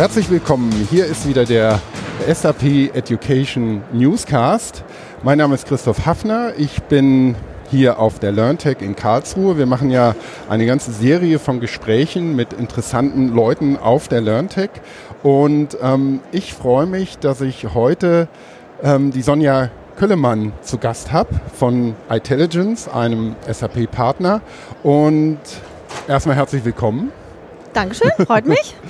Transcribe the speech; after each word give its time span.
Herzlich 0.00 0.30
willkommen. 0.30 0.72
Hier 0.88 1.04
ist 1.04 1.28
wieder 1.28 1.44
der 1.44 1.78
SAP 2.26 2.94
Education 2.94 3.82
Newscast. 3.92 4.82
Mein 5.22 5.36
Name 5.36 5.54
ist 5.54 5.66
Christoph 5.66 6.06
Hafner. 6.06 6.54
Ich 6.56 6.80
bin 6.84 7.34
hier 7.70 7.98
auf 7.98 8.18
der 8.18 8.32
LearnTech 8.32 8.78
in 8.80 8.96
Karlsruhe. 8.96 9.58
Wir 9.58 9.66
machen 9.66 9.90
ja 9.90 10.14
eine 10.48 10.64
ganze 10.64 10.90
Serie 10.92 11.38
von 11.38 11.60
Gesprächen 11.60 12.34
mit 12.34 12.54
interessanten 12.54 13.28
Leuten 13.28 13.76
auf 13.76 14.08
der 14.08 14.22
LearnTech. 14.22 14.70
Und 15.22 15.76
ähm, 15.82 16.20
ich 16.32 16.54
freue 16.54 16.86
mich, 16.86 17.18
dass 17.18 17.42
ich 17.42 17.74
heute 17.74 18.28
ähm, 18.82 19.10
die 19.10 19.20
Sonja 19.20 19.68
Köllemann 19.98 20.54
zu 20.62 20.78
Gast 20.78 21.12
habe 21.12 21.28
von 21.54 21.94
iTelligence, 22.08 22.88
einem 22.88 23.36
SAP-Partner. 23.46 24.40
Und 24.82 25.40
erstmal 26.08 26.36
herzlich 26.36 26.64
willkommen. 26.64 27.12
Dankeschön, 27.74 28.12
freut 28.24 28.46
mich. 28.46 28.74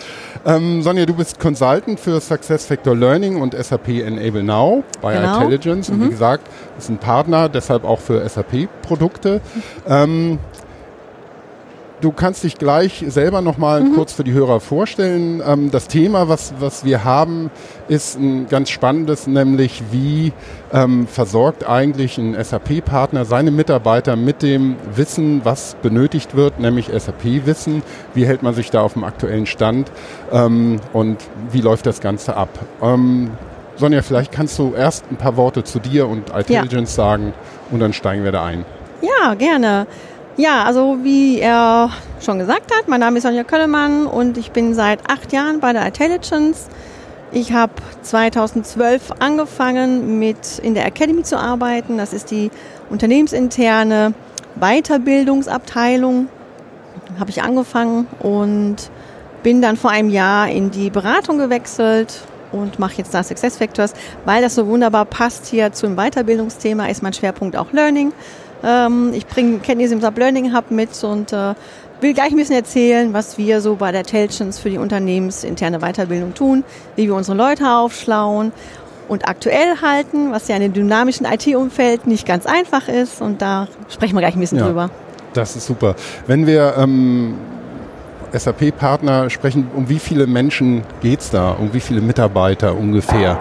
ähm, 0.46 0.82
Sonja, 0.82 1.06
du 1.06 1.14
bist 1.14 1.38
Consultant 1.38 2.00
für 2.00 2.20
SuccessFactor 2.20 2.96
Learning 2.96 3.40
und 3.40 3.54
SAP 3.54 3.88
Enable 3.88 4.42
Now 4.42 4.84
bei 5.00 5.14
genau. 5.14 5.40
Intelligence. 5.40 5.90
Und 5.90 5.98
mhm. 5.98 6.06
wie 6.06 6.10
gesagt, 6.10 6.46
ist 6.78 6.88
ein 6.88 6.98
Partner, 6.98 7.48
deshalb 7.48 7.84
auch 7.84 8.00
für 8.00 8.26
SAP-Produkte. 8.28 9.40
Ähm, 9.86 10.38
Du 12.00 12.12
kannst 12.12 12.44
dich 12.44 12.56
gleich 12.56 13.04
selber 13.08 13.42
nochmal 13.42 13.82
mhm. 13.82 13.94
kurz 13.94 14.14
für 14.14 14.24
die 14.24 14.32
Hörer 14.32 14.60
vorstellen. 14.60 15.42
Ähm, 15.46 15.70
das 15.70 15.86
Thema, 15.86 16.28
was, 16.28 16.54
was 16.58 16.82
wir 16.82 17.04
haben, 17.04 17.50
ist 17.88 18.18
ein 18.18 18.46
ganz 18.48 18.70
spannendes, 18.70 19.26
nämlich 19.26 19.82
wie 19.90 20.32
ähm, 20.72 21.06
versorgt 21.06 21.68
eigentlich 21.68 22.16
ein 22.16 22.42
SAP-Partner 22.42 23.26
seine 23.26 23.50
Mitarbeiter 23.50 24.16
mit 24.16 24.40
dem 24.40 24.76
Wissen, 24.94 25.42
was 25.44 25.76
benötigt 25.82 26.34
wird, 26.34 26.58
nämlich 26.58 26.86
SAP-Wissen. 26.86 27.82
Wie 28.14 28.24
hält 28.24 28.42
man 28.42 28.54
sich 28.54 28.70
da 28.70 28.80
auf 28.80 28.94
dem 28.94 29.04
aktuellen 29.04 29.44
Stand 29.44 29.92
ähm, 30.32 30.80
und 30.94 31.18
wie 31.52 31.60
läuft 31.60 31.84
das 31.84 32.00
Ganze 32.00 32.34
ab? 32.34 32.48
Ähm, 32.82 33.32
Sonja, 33.76 34.00
vielleicht 34.00 34.32
kannst 34.32 34.58
du 34.58 34.72
erst 34.74 35.04
ein 35.10 35.16
paar 35.16 35.36
Worte 35.36 35.64
zu 35.64 35.78
dir 35.78 36.08
und 36.08 36.30
Intelligence 36.30 36.96
ja. 36.96 37.04
sagen 37.04 37.34
und 37.70 37.80
dann 37.80 37.92
steigen 37.92 38.24
wir 38.24 38.32
da 38.32 38.44
ein. 38.44 38.64
Ja, 39.02 39.34
gerne. 39.34 39.86
Ja, 40.40 40.64
also 40.64 41.00
wie 41.02 41.38
er 41.38 41.90
schon 42.18 42.38
gesagt 42.38 42.74
hat, 42.74 42.88
mein 42.88 43.00
Name 43.00 43.18
ist 43.18 43.24
Sonja 43.24 43.44
Köllemann 43.44 44.06
und 44.06 44.38
ich 44.38 44.52
bin 44.52 44.72
seit 44.72 45.00
acht 45.06 45.34
Jahren 45.34 45.60
bei 45.60 45.74
der 45.74 45.84
Intelligence. 45.84 46.68
Ich 47.30 47.52
habe 47.52 47.74
2012 48.00 49.12
angefangen, 49.18 50.18
mit 50.18 50.58
in 50.62 50.72
der 50.72 50.86
Academy 50.86 51.24
zu 51.24 51.38
arbeiten. 51.38 51.98
Das 51.98 52.14
ist 52.14 52.30
die 52.30 52.50
unternehmensinterne 52.88 54.14
Weiterbildungsabteilung. 54.58 56.30
Habe 57.18 57.28
ich 57.28 57.42
angefangen 57.42 58.06
und 58.20 58.76
bin 59.42 59.60
dann 59.60 59.76
vor 59.76 59.90
einem 59.90 60.08
Jahr 60.08 60.48
in 60.48 60.70
die 60.70 60.88
Beratung 60.88 61.36
gewechselt 61.36 62.22
und 62.50 62.78
mache 62.78 62.94
jetzt 62.96 63.12
da 63.12 63.22
Success 63.22 63.58
Factors, 63.58 63.92
weil 64.24 64.40
das 64.40 64.54
so 64.54 64.66
wunderbar 64.66 65.04
passt 65.04 65.48
hier 65.48 65.70
zum 65.72 65.96
Weiterbildungsthema, 65.96 66.86
ist 66.86 67.02
mein 67.02 67.12
Schwerpunkt 67.12 67.56
auch 67.58 67.72
Learning. 67.72 68.14
Ähm, 68.62 69.12
ich 69.14 69.26
bringe 69.26 69.58
Kenntnisse 69.58 69.94
im 69.94 70.00
Sub-Learning 70.00 70.54
Hub 70.54 70.70
mit 70.70 70.90
und 71.02 71.32
äh, 71.32 71.54
will 72.00 72.14
gleich 72.14 72.30
ein 72.30 72.36
bisschen 72.36 72.56
erzählen, 72.56 73.12
was 73.12 73.38
wir 73.38 73.60
so 73.60 73.76
bei 73.76 73.92
der 73.92 74.04
Telchens 74.04 74.58
für 74.58 74.70
die 74.70 74.78
unternehmensinterne 74.78 75.80
Weiterbildung 75.80 76.34
tun, 76.34 76.64
wie 76.96 77.06
wir 77.06 77.14
unsere 77.14 77.36
Leute 77.36 77.70
aufschlauen 77.70 78.52
und 79.08 79.28
aktuell 79.28 79.80
halten, 79.82 80.30
was 80.30 80.48
ja 80.48 80.56
in 80.56 80.62
dem 80.62 80.72
dynamischen 80.72 81.26
IT-Umfeld 81.26 82.06
nicht 82.06 82.26
ganz 82.26 82.46
einfach 82.46 82.88
ist. 82.88 83.20
Und 83.20 83.42
da 83.42 83.68
sprechen 83.88 84.14
wir 84.14 84.20
gleich 84.20 84.34
ein 84.34 84.40
bisschen 84.40 84.58
ja, 84.58 84.66
drüber. 84.66 84.90
Das 85.32 85.56
ist 85.56 85.66
super. 85.66 85.96
Wenn 86.26 86.46
wir 86.46 86.74
ähm, 86.76 87.34
SAP-Partner 88.32 89.30
sprechen, 89.30 89.68
um 89.74 89.88
wie 89.88 89.98
viele 89.98 90.26
Menschen 90.26 90.82
geht 91.00 91.20
es 91.20 91.30
da? 91.30 91.52
Um 91.52 91.72
wie 91.72 91.80
viele 91.80 92.00
Mitarbeiter 92.00 92.76
ungefähr? 92.76 93.40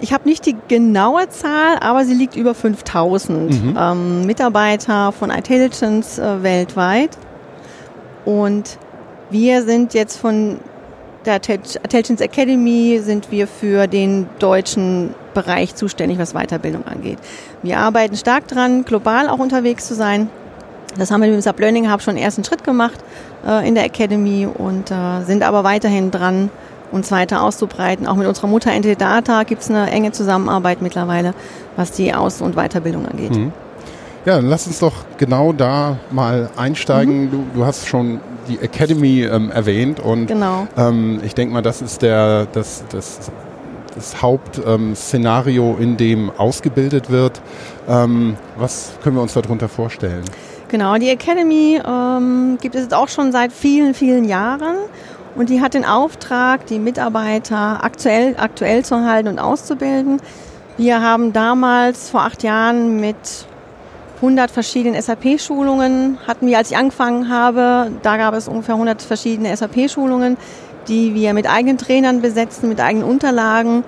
Ich 0.00 0.12
habe 0.12 0.28
nicht 0.28 0.44
die 0.44 0.56
genaue 0.68 1.28
Zahl, 1.28 1.78
aber 1.80 2.04
sie 2.04 2.14
liegt 2.14 2.36
über 2.36 2.54
5000 2.54 3.50
mhm. 3.50 3.76
ähm, 3.78 4.26
Mitarbeiter 4.26 5.12
von 5.12 5.30
Intelligence 5.30 6.18
äh, 6.18 6.42
weltweit. 6.42 7.16
Und 8.24 8.78
wir 9.30 9.62
sind 9.62 9.94
jetzt 9.94 10.18
von 10.18 10.58
der 11.24 11.36
Intelligence 11.36 12.20
Academy 12.20 13.00
sind 13.02 13.32
wir 13.32 13.48
für 13.48 13.86
den 13.86 14.28
deutschen 14.38 15.14
Bereich 15.34 15.74
zuständig, 15.74 16.18
was 16.18 16.34
Weiterbildung 16.34 16.86
angeht. 16.86 17.18
Wir 17.62 17.78
arbeiten 17.78 18.16
stark 18.16 18.46
dran, 18.46 18.84
global 18.84 19.28
auch 19.28 19.38
unterwegs 19.38 19.86
zu 19.86 19.94
sein. 19.94 20.30
Das 20.96 21.10
haben 21.10 21.20
wir 21.20 21.28
mit 21.28 21.36
dem 21.36 21.42
Sub 21.42 21.58
Learning 21.58 21.92
Hub 21.92 22.00
schon 22.00 22.14
einen 22.14 22.24
ersten 22.24 22.44
Schritt 22.44 22.64
gemacht 22.64 22.98
äh, 23.46 23.66
in 23.66 23.74
der 23.74 23.84
Academy 23.84 24.46
und 24.46 24.90
äh, 24.90 25.22
sind 25.24 25.42
aber 25.42 25.64
weiterhin 25.64 26.10
dran, 26.10 26.50
uns 26.92 27.10
weiter 27.10 27.42
auszubreiten. 27.42 28.06
Auch 28.06 28.16
mit 28.16 28.26
unserer 28.26 28.46
Mutter 28.46 28.72
Entity 28.72 28.96
Data 28.96 29.42
gibt 29.42 29.62
es 29.62 29.70
eine 29.70 29.90
enge 29.90 30.12
Zusammenarbeit 30.12 30.82
mittlerweile, 30.82 31.34
was 31.76 31.92
die 31.92 32.14
Aus- 32.14 32.40
und 32.40 32.54
Weiterbildung 32.54 33.06
angeht. 33.06 33.36
Mhm. 33.36 33.52
Ja, 34.24 34.36
dann 34.36 34.46
lass 34.46 34.66
uns 34.66 34.80
doch 34.80 34.92
genau 35.18 35.52
da 35.52 35.98
mal 36.10 36.50
einsteigen. 36.56 37.26
Mhm. 37.26 37.30
Du, 37.30 37.44
du, 37.54 37.64
hast 37.64 37.86
schon 37.86 38.20
die 38.48 38.58
Academy 38.58 39.22
ähm, 39.22 39.50
erwähnt 39.50 40.00
und 40.00 40.26
genau. 40.26 40.66
ähm, 40.76 41.20
ich 41.24 41.34
denke 41.34 41.54
mal, 41.54 41.62
das 41.62 41.80
ist 41.80 42.02
der, 42.02 42.46
das, 42.46 42.84
das, 42.90 43.30
das 43.94 44.22
Hauptszenario, 44.22 45.76
ähm, 45.76 45.82
in 45.82 45.96
dem 45.96 46.30
ausgebildet 46.30 47.08
wird. 47.10 47.40
Ähm, 47.88 48.36
was 48.56 48.92
können 49.02 49.16
wir 49.16 49.22
uns 49.22 49.34
darunter 49.34 49.68
vorstellen? 49.68 50.24
Genau, 50.68 50.96
die 50.96 51.08
Academy 51.08 51.80
ähm, 51.86 52.58
gibt 52.60 52.74
es 52.74 52.82
jetzt 52.82 52.94
auch 52.94 53.08
schon 53.08 53.30
seit 53.30 53.52
vielen, 53.52 53.94
vielen 53.94 54.24
Jahren 54.24 54.76
und 55.36 55.50
die 55.50 55.60
hat 55.60 55.74
den 55.74 55.84
Auftrag, 55.84 56.66
die 56.66 56.78
Mitarbeiter 56.78 57.84
aktuell, 57.84 58.34
aktuell 58.38 58.84
zu 58.84 59.04
halten 59.04 59.28
und 59.28 59.38
auszubilden. 59.38 60.20
Wir 60.76 61.02
haben 61.02 61.32
damals 61.32 62.10
vor 62.10 62.22
acht 62.22 62.42
Jahren 62.42 63.00
mit 63.00 63.16
100 64.16 64.50
verschiedenen 64.50 65.00
SAP-Schulungen 65.00 66.18
hatten 66.26 66.46
wir, 66.46 66.58
als 66.58 66.70
ich 66.70 66.76
angefangen 66.76 67.28
habe, 67.28 67.90
da 68.02 68.16
gab 68.16 68.34
es 68.34 68.48
ungefähr 68.48 68.74
100 68.74 69.02
verschiedene 69.02 69.54
SAP-Schulungen, 69.54 70.38
die 70.88 71.14
wir 71.14 71.34
mit 71.34 71.50
eigenen 71.50 71.76
Trainern 71.76 72.22
besetzen, 72.22 72.68
mit 72.68 72.80
eigenen 72.80 73.06
Unterlagen 73.08 73.84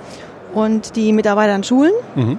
und 0.53 0.97
die 0.97 1.13
Mitarbeiter 1.13 1.55
an 1.55 1.65
schulen. 1.65 1.93
Mhm. 2.15 2.39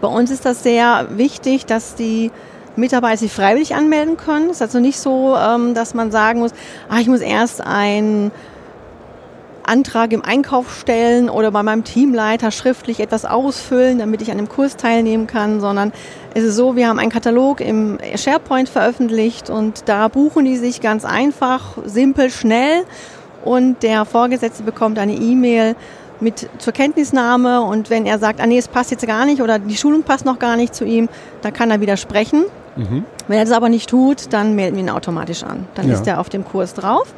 Bei 0.00 0.08
uns 0.08 0.30
ist 0.30 0.44
das 0.44 0.62
sehr 0.62 1.06
wichtig, 1.16 1.66
dass 1.66 1.94
die 1.94 2.30
Mitarbeiter 2.76 3.18
sich 3.18 3.32
freiwillig 3.32 3.74
anmelden 3.74 4.16
können. 4.16 4.50
Es 4.50 4.56
ist 4.56 4.62
also 4.62 4.80
nicht 4.80 4.98
so, 4.98 5.36
ähm, 5.36 5.74
dass 5.74 5.94
man 5.94 6.10
sagen 6.10 6.40
muss, 6.40 6.52
ah, 6.88 6.98
ich 7.00 7.08
muss 7.08 7.20
erst 7.20 7.60
einen 7.60 8.30
Antrag 9.66 10.12
im 10.12 10.24
Einkauf 10.24 10.78
stellen 10.78 11.28
oder 11.28 11.50
bei 11.50 11.62
meinem 11.62 11.82
Teamleiter 11.82 12.50
schriftlich 12.50 13.00
etwas 13.00 13.24
ausfüllen, 13.24 13.98
damit 13.98 14.22
ich 14.22 14.30
an 14.30 14.36
dem 14.38 14.48
Kurs 14.48 14.76
teilnehmen 14.76 15.26
kann, 15.26 15.60
sondern 15.60 15.92
es 16.34 16.44
ist 16.44 16.54
so, 16.54 16.76
wir 16.76 16.88
haben 16.88 16.98
einen 16.98 17.10
Katalog 17.10 17.60
im 17.60 17.98
SharePoint 18.14 18.68
veröffentlicht 18.68 19.50
und 19.50 19.88
da 19.88 20.08
buchen 20.08 20.44
die 20.44 20.56
sich 20.56 20.80
ganz 20.80 21.04
einfach, 21.04 21.78
simpel, 21.84 22.30
schnell 22.30 22.84
und 23.44 23.82
der 23.82 24.04
Vorgesetzte 24.04 24.62
bekommt 24.62 24.98
eine 24.98 25.14
E-Mail 25.14 25.74
mit 26.20 26.48
zur 26.58 26.72
Kenntnisnahme 26.72 27.60
und 27.62 27.90
wenn 27.90 28.06
er 28.06 28.18
sagt, 28.18 28.40
ah 28.40 28.46
nee, 28.46 28.58
es 28.58 28.68
passt 28.68 28.90
jetzt 28.90 29.06
gar 29.06 29.26
nicht 29.26 29.42
oder 29.42 29.58
die 29.58 29.76
Schulung 29.76 30.02
passt 30.02 30.24
noch 30.24 30.38
gar 30.38 30.56
nicht 30.56 30.74
zu 30.74 30.84
ihm, 30.84 31.08
dann 31.42 31.52
kann 31.52 31.70
er 31.70 31.80
widersprechen. 31.80 32.44
Mhm. 32.76 33.04
Wenn 33.28 33.38
er 33.38 33.44
das 33.44 33.54
aber 33.54 33.68
nicht 33.68 33.90
tut, 33.90 34.32
dann 34.32 34.54
melden 34.54 34.76
wir 34.76 34.84
ihn 34.84 34.90
automatisch 34.90 35.42
an. 35.42 35.66
Dann 35.74 35.88
ja. 35.88 35.94
ist 35.94 36.06
er 36.06 36.20
auf 36.20 36.28
dem 36.28 36.44
Kurs 36.44 36.74
drauf. 36.74 37.12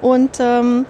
Und 0.00 0.38
ähm, 0.38 0.86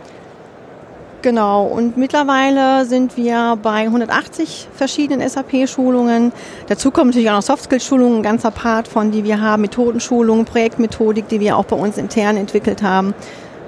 genau, 1.23 1.65
und 1.65 1.97
mittlerweile 1.97 2.85
sind 2.85 3.17
wir 3.17 3.59
bei 3.62 3.82
180 3.82 4.69
verschiedenen 4.75 5.26
SAP-Schulungen. 5.26 6.32
Dazu 6.67 6.91
kommen 6.91 7.11
natürlich 7.11 7.31
auch 7.31 7.37
noch 7.37 7.43
Soft-Skill-Schulungen, 7.43 8.19
ein 8.19 8.23
ganzer 8.23 8.50
Part 8.50 8.88
von, 8.88 9.11
die 9.11 9.25
wir 9.25 9.41
haben, 9.41 9.62
Methodenschulungen, 9.62 10.44
Projektmethodik, 10.44 11.29
die 11.29 11.41
wir 11.41 11.56
auch 11.56 11.64
bei 11.64 11.76
uns 11.76 11.97
intern 11.97 12.37
entwickelt 12.37 12.82
haben. 12.82 13.14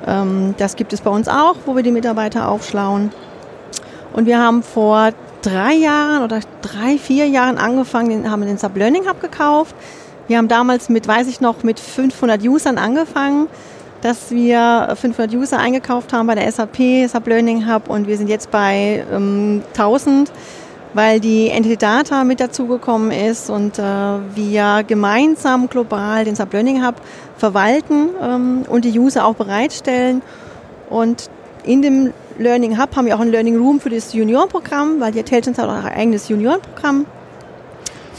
Ähm, 0.06 0.55
das 0.58 0.76
gibt 0.76 0.93
es 0.93 1.00
bei 1.00 1.11
uns 1.11 1.29
auch, 1.29 1.56
wo 1.64 1.76
wir 1.76 1.82
die 1.82 1.93
Mitarbeiter 1.93 2.49
aufschlauen. 2.49 3.12
Und 4.12 4.26
wir 4.26 4.38
haben 4.38 4.62
vor 4.62 5.11
drei 5.43 5.75
Jahren 5.75 6.23
oder 6.23 6.41
drei, 6.62 6.99
vier 6.99 7.29
Jahren 7.29 7.58
angefangen, 7.58 8.31
haben 8.31 8.43
den 8.43 8.58
Sub 8.58 8.76
Learning 8.76 9.08
Hub 9.08 9.20
gekauft. 9.20 9.75
Wir 10.31 10.38
haben 10.38 10.47
damals 10.47 10.88
mit, 10.88 11.09
weiß 11.09 11.27
ich 11.27 11.41
noch, 11.41 11.65
mit 11.65 11.81
500 11.81 12.41
Usern 12.44 12.79
angefangen, 12.79 13.49
dass 14.00 14.31
wir 14.31 14.94
500 14.94 15.35
User 15.35 15.59
eingekauft 15.59 16.12
haben 16.12 16.29
bei 16.29 16.37
der 16.37 16.53
SAP, 16.53 17.09
Sub 17.09 17.27
Learning 17.27 17.69
Hub 17.69 17.91
und 17.91 18.06
wir 18.06 18.17
sind 18.17 18.29
jetzt 18.29 18.53
bei 18.53 19.05
ähm, 19.12 19.65
1000, 19.71 20.31
weil 20.94 21.19
die 21.19 21.49
Entity 21.49 21.77
Data 21.77 22.23
mit 22.23 22.38
dazugekommen 22.38 23.11
ist 23.11 23.50
und 23.50 23.81
äh, 23.81 23.82
wir 23.82 24.85
gemeinsam 24.87 25.69
global 25.69 26.25
den 26.25 26.37
Sub 26.37 26.53
Learning 26.53 26.87
Hub 26.87 26.94
verwalten 27.37 28.11
ähm, 28.23 28.62
und 28.69 28.85
die 28.85 28.97
User 28.97 29.25
auch 29.25 29.35
bereitstellen. 29.35 30.23
Und 30.91 31.29
in 31.65 31.82
dem 31.82 32.12
Learning 32.38 32.81
Hub 32.81 32.94
haben 32.94 33.06
wir 33.06 33.17
auch 33.17 33.21
ein 33.21 33.32
Learning 33.32 33.56
Room 33.56 33.81
für 33.81 33.91
das 33.91 34.12
Juniorenprogramm, 34.12 35.00
weil 35.00 35.11
die 35.11 35.19
Intelligence 35.19 35.59
hat 35.59 35.69
auch 35.69 35.85
ein 35.85 35.93
eigenes 35.93 36.29
Juniorenprogramm. 36.29 37.06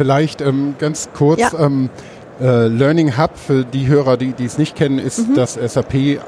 Vielleicht 0.02 0.42
ähm, 0.42 0.74
ganz 0.80 1.10
kurz, 1.14 1.40
ja. 1.40 1.52
ähm, 1.60 1.92
äh, 2.42 2.66
Learning 2.66 3.20
Hub 3.20 3.38
für 3.38 3.64
die 3.64 3.86
Hörer, 3.86 4.18
die, 4.18 4.34
es 4.44 4.58
nicht 4.58 4.76
kennen, 4.76 4.98
ist 4.98 5.30
mhm. 5.30 5.36
das 5.36 5.54
SAP 5.54 6.20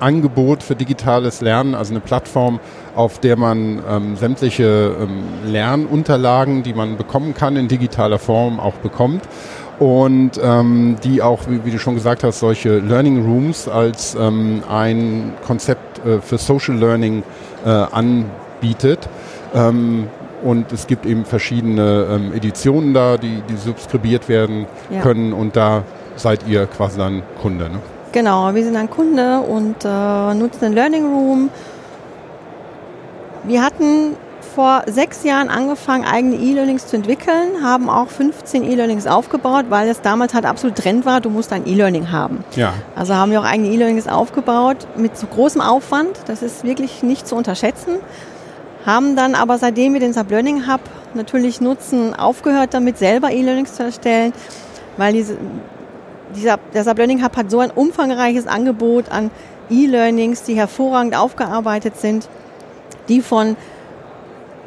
Angebot 0.00 0.62
für 0.62 0.76
digitales 0.76 1.40
Lernen, 1.40 1.74
also 1.74 1.94
eine 1.94 2.00
Plattform, 2.00 2.60
auf 2.94 3.20
der 3.20 3.38
man 3.38 3.82
ähm, 3.88 4.16
sämtliche 4.16 4.94
ähm, 5.00 5.50
Lernunterlagen, 5.50 6.62
die 6.62 6.74
man 6.74 6.98
bekommen 6.98 7.32
kann, 7.32 7.56
in 7.56 7.68
digitaler 7.68 8.18
Form 8.18 8.60
auch 8.60 8.74
bekommt 8.74 9.22
und 9.78 10.32
ähm, 10.42 10.96
die 11.02 11.22
auch, 11.22 11.48
wie, 11.48 11.64
wie, 11.64 11.70
du 11.70 11.78
schon 11.78 11.94
gesagt 11.94 12.24
hast, 12.24 12.40
solche 12.40 12.80
Learning 12.80 13.24
Rooms 13.24 13.66
als 13.66 14.14
ähm, 14.14 14.62
ein 14.68 15.32
Konzept 15.46 16.04
äh, 16.04 16.20
für 16.20 16.36
Social 16.36 16.76
Learning 16.76 17.22
äh, 17.64 17.70
anbietet. 17.70 19.08
Und 20.42 20.72
es 20.72 20.86
gibt 20.86 21.06
eben 21.06 21.24
verschiedene 21.24 22.06
ähm, 22.10 22.32
Editionen 22.34 22.94
da, 22.94 23.16
die, 23.16 23.42
die 23.48 23.56
subskribiert 23.56 24.28
werden 24.28 24.66
ja. 24.90 25.00
können 25.00 25.32
und 25.32 25.56
da 25.56 25.84
seid 26.16 26.46
ihr 26.48 26.66
quasi 26.66 26.98
dann 26.98 27.22
Kunde. 27.40 27.70
Ne? 27.70 27.78
Genau, 28.12 28.54
wir 28.54 28.64
sind 28.64 28.76
ein 28.76 28.90
Kunde 28.90 29.40
und 29.40 29.84
äh, 29.84 30.34
nutzen 30.34 30.60
den 30.60 30.72
Learning 30.74 31.06
Room. 31.06 31.50
Wir 33.44 33.62
hatten 33.62 34.16
vor 34.54 34.82
sechs 34.86 35.24
Jahren 35.24 35.48
angefangen, 35.48 36.04
eigene 36.04 36.36
E-Learnings 36.36 36.86
zu 36.86 36.96
entwickeln, 36.96 37.62
haben 37.62 37.88
auch 37.88 38.08
15 38.08 38.64
E-Learnings 38.64 39.06
aufgebaut, 39.06 39.66
weil 39.70 39.88
es 39.88 40.02
damals 40.02 40.34
halt 40.34 40.44
absolut 40.44 40.76
Trend 40.76 41.06
war, 41.06 41.20
du 41.20 41.30
musst 41.30 41.52
ein 41.52 41.66
E-Learning 41.66 42.12
haben. 42.12 42.44
Ja. 42.54 42.74
Also 42.94 43.14
haben 43.14 43.30
wir 43.30 43.40
auch 43.40 43.44
eigene 43.44 43.68
E-Learnings 43.68 44.08
aufgebaut 44.08 44.86
mit 44.96 45.16
so 45.16 45.26
großem 45.26 45.60
Aufwand, 45.60 46.18
das 46.26 46.42
ist 46.42 46.64
wirklich 46.64 47.02
nicht 47.02 47.26
zu 47.26 47.34
unterschätzen. 47.34 47.96
Haben 48.84 49.16
dann 49.16 49.34
aber 49.34 49.58
seitdem 49.58 49.92
wir 49.92 50.00
den 50.00 50.12
Sublearning 50.12 50.66
Hub 50.66 50.80
natürlich 51.14 51.60
nutzen, 51.60 52.14
aufgehört 52.14 52.74
damit, 52.74 52.98
selber 52.98 53.30
E-Learnings 53.30 53.74
zu 53.74 53.84
erstellen, 53.84 54.32
weil 54.96 55.12
diese, 55.12 55.36
dieser, 56.34 56.58
der 56.74 56.84
Sublearning 56.84 57.22
Hub 57.24 57.36
hat 57.36 57.50
so 57.50 57.60
ein 57.60 57.70
umfangreiches 57.70 58.46
Angebot 58.46 59.10
an 59.10 59.30
E-Learnings, 59.70 60.42
die 60.42 60.54
hervorragend 60.54 61.16
aufgearbeitet 61.16 61.96
sind, 61.96 62.28
die 63.08 63.20
von 63.20 63.56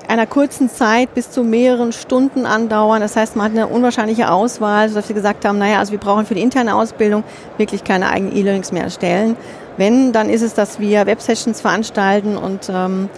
einer 0.08 0.28
kurzen 0.28 0.70
Zeit 0.70 1.14
bis 1.14 1.32
zu 1.32 1.44
mehreren 1.44 1.92
Stunden 1.92 2.46
andauern. 2.46 3.02
Das 3.02 3.16
heißt, 3.16 3.36
man 3.36 3.46
hat 3.46 3.52
eine 3.52 3.68
unwahrscheinliche 3.68 4.32
Auswahl, 4.32 4.90
sodass 4.90 5.10
wir 5.10 5.16
gesagt 5.16 5.46
haben, 5.46 5.58
naja, 5.58 5.80
also 5.80 5.92
wir 5.92 6.00
brauchen 6.00 6.26
für 6.26 6.36
die 6.36 6.42
interne 6.42 6.76
Ausbildung 6.76 7.24
wirklich 7.58 7.84
keine 7.84 8.10
eigenen 8.10 8.36
E-Learnings 8.36 8.72
mehr 8.72 8.84
erstellen. 8.84 9.36
Wenn, 9.78 10.14
dann 10.14 10.30
ist 10.30 10.42
es, 10.42 10.54
dass 10.54 10.80
wir 10.80 11.06
Websessions 11.06 11.60
veranstalten 11.60 12.38
und 12.38 12.70
ähm, 12.70 13.10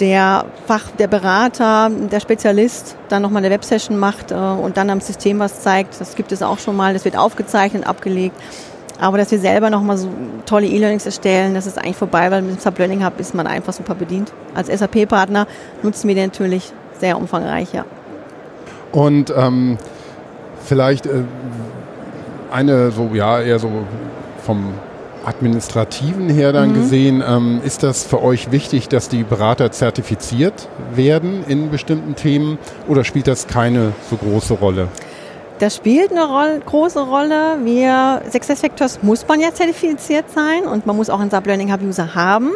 der 0.00 0.46
Fach, 0.66 0.90
der 0.98 1.08
Berater, 1.08 1.90
der 1.90 2.20
Spezialist 2.20 2.96
dann 3.08 3.22
nochmal 3.22 3.44
eine 3.44 3.54
Websession 3.54 3.98
macht 3.98 4.30
äh, 4.30 4.34
und 4.34 4.76
dann 4.76 4.90
am 4.90 5.00
System 5.00 5.38
was 5.38 5.62
zeigt. 5.62 6.00
Das 6.00 6.14
gibt 6.14 6.32
es 6.32 6.42
auch 6.42 6.58
schon 6.58 6.76
mal. 6.76 6.92
Das 6.92 7.04
wird 7.04 7.16
aufgezeichnet, 7.16 7.86
abgelegt. 7.86 8.36
Aber 9.00 9.18
dass 9.18 9.30
wir 9.30 9.38
selber 9.38 9.70
nochmal 9.70 9.96
so 9.96 10.08
tolle 10.46 10.66
E-Learnings 10.66 11.04
erstellen, 11.04 11.54
das 11.54 11.66
ist 11.66 11.78
eigentlich 11.78 11.96
vorbei, 11.96 12.30
weil 12.30 12.42
mit 12.42 12.56
dem 12.56 12.60
Sublearning 12.60 13.04
Hub 13.04 13.18
ist 13.18 13.34
man 13.34 13.46
einfach 13.46 13.72
super 13.72 13.94
bedient. 13.94 14.32
Als 14.54 14.68
SAP-Partner 14.68 15.46
nutzen 15.82 16.08
wir 16.08 16.14
den 16.14 16.26
natürlich 16.26 16.72
sehr 17.00 17.18
umfangreich, 17.18 17.72
ja. 17.72 17.84
Und 18.92 19.34
ähm, 19.36 19.78
vielleicht 20.64 21.06
äh, 21.06 21.24
eine 22.52 22.92
so, 22.92 23.10
ja, 23.12 23.40
eher 23.40 23.58
so 23.58 23.68
vom 24.44 24.74
administrativen 25.26 26.28
her 26.28 26.52
dann 26.52 26.70
mhm. 26.70 26.74
gesehen, 26.74 27.24
ähm, 27.26 27.60
ist 27.64 27.82
das 27.82 28.04
für 28.04 28.22
euch 28.22 28.50
wichtig, 28.50 28.88
dass 28.88 29.08
die 29.08 29.22
Berater 29.22 29.70
zertifiziert 29.72 30.68
werden 30.94 31.44
in 31.48 31.70
bestimmten 31.70 32.14
Themen 32.14 32.58
oder 32.88 33.04
spielt 33.04 33.26
das 33.26 33.46
keine 33.46 33.92
so 34.10 34.16
große 34.16 34.54
Rolle? 34.54 34.88
Das 35.60 35.76
spielt 35.76 36.10
eine 36.10 36.26
Rolle, 36.26 36.60
große 36.60 37.00
Rolle. 37.00 37.58
Wir, 37.62 38.22
SuccessFactors 38.30 39.02
muss 39.02 39.26
man 39.26 39.40
ja 39.40 39.54
zertifiziert 39.54 40.26
sein 40.34 40.64
und 40.64 40.84
man 40.84 40.96
muss 40.96 41.08
auch 41.10 41.20
einen 41.20 41.30
Sublearning 41.30 41.72
Hub 41.72 41.80
User 41.80 42.14
haben, 42.16 42.50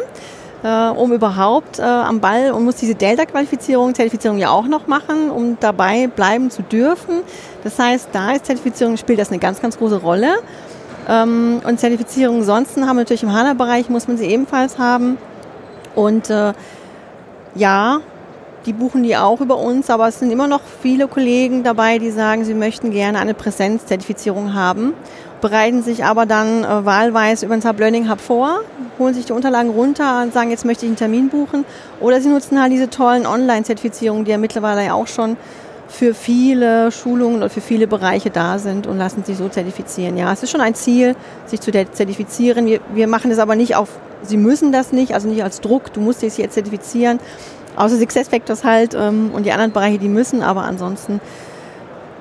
äh, 0.63 0.89
um 0.89 1.13
überhaupt 1.13 1.79
äh, 1.79 1.83
am 1.83 2.19
Ball 2.19 2.51
und 2.51 2.65
muss 2.65 2.75
diese 2.75 2.95
Delta-Qualifizierung, 2.95 3.95
Zertifizierung 3.95 4.37
ja 4.37 4.49
auch 4.49 4.67
noch 4.67 4.87
machen, 4.87 5.31
um 5.31 5.57
dabei 5.61 6.07
bleiben 6.07 6.51
zu 6.51 6.61
dürfen. 6.61 7.21
Das 7.63 7.79
heißt, 7.79 8.09
da 8.11 8.33
ist 8.33 8.45
Zertifizierung, 8.45 8.97
spielt 8.97 9.19
das 9.19 9.29
eine 9.29 9.39
ganz, 9.39 9.61
ganz 9.61 9.77
große 9.77 10.01
Rolle. 10.01 10.35
Ähm, 11.09 11.61
und 11.65 11.79
Zertifizierung 11.79 12.43
sonst 12.43 12.77
haben 12.77 12.85
wir 12.85 12.93
natürlich 12.93 13.23
im 13.23 13.33
HANA-Bereich, 13.33 13.89
muss 13.89 14.07
man 14.07 14.17
sie 14.17 14.27
ebenfalls 14.27 14.77
haben. 14.77 15.17
Und 15.95 16.29
äh, 16.29 16.53
ja, 17.55 17.99
die 18.65 18.73
buchen 18.73 19.01
die 19.01 19.17
auch 19.17 19.41
über 19.41 19.57
uns, 19.57 19.89
aber 19.89 20.07
es 20.07 20.19
sind 20.19 20.31
immer 20.31 20.47
noch 20.47 20.61
viele 20.81 21.07
Kollegen 21.07 21.63
dabei, 21.63 21.97
die 21.97 22.11
sagen, 22.11 22.45
sie 22.45 22.53
möchten 22.53 22.91
gerne 22.91 23.19
eine 23.19 23.33
Präsenzzertifizierung 23.33 24.53
haben, 24.53 24.93
bereiten 25.41 25.81
sich 25.81 26.05
aber 26.05 26.27
dann 26.27 26.63
äh, 26.63 26.85
wahlweise 26.85 27.47
über 27.47 27.55
den 27.55 27.61
Sublearning 27.61 28.09
Hub 28.09 28.19
vor, 28.19 28.59
holen 28.99 29.15
sich 29.15 29.25
die 29.25 29.33
Unterlagen 29.33 29.71
runter 29.71 30.21
und 30.21 30.33
sagen, 30.33 30.51
jetzt 30.51 30.65
möchte 30.65 30.85
ich 30.85 30.89
einen 30.89 30.97
Termin 30.97 31.29
buchen. 31.29 31.65
Oder 31.99 32.21
sie 32.21 32.29
nutzen 32.29 32.61
halt 32.61 32.71
diese 32.71 32.89
tollen 32.89 33.25
Online-Zertifizierungen, 33.25 34.25
die 34.25 34.31
ja 34.31 34.37
mittlerweile 34.37 34.85
ja 34.85 34.93
auch 34.93 35.07
schon 35.07 35.37
für 35.89 36.13
viele 36.13 36.91
Schulungen 36.91 37.37
oder 37.37 37.49
für 37.49 37.61
viele 37.61 37.87
Bereiche 37.87 38.29
da 38.29 38.59
sind 38.59 38.87
und 38.87 38.97
lassen 38.97 39.23
sich 39.23 39.37
so 39.37 39.49
zertifizieren. 39.49 40.17
Ja, 40.17 40.31
es 40.31 40.43
ist 40.43 40.51
schon 40.51 40.61
ein 40.61 40.75
Ziel, 40.75 41.15
sich 41.47 41.59
zu 41.59 41.71
zertifizieren. 41.71 42.67
Wir, 42.67 42.79
wir 42.93 43.07
machen 43.07 43.31
es 43.31 43.39
aber 43.39 43.55
nicht 43.55 43.75
auf, 43.75 43.89
Sie 44.21 44.37
müssen 44.37 44.71
das 44.71 44.91
nicht, 44.91 45.13
also 45.13 45.27
nicht 45.27 45.43
als 45.43 45.61
Druck, 45.61 45.91
du 45.93 46.01
musst 46.01 46.21
dich 46.21 46.37
jetzt 46.37 46.53
zertifizieren. 46.53 47.19
Außer 47.75 47.97
Success 47.97 48.27
Factors 48.27 48.63
halt 48.63 48.93
ähm, 48.93 49.31
und 49.33 49.45
die 49.45 49.51
anderen 49.51 49.71
Bereiche, 49.71 49.97
die 49.97 50.09
müssen, 50.09 50.43
aber 50.43 50.63
ansonsten 50.63 51.19